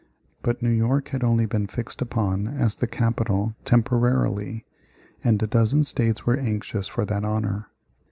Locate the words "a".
5.43-5.45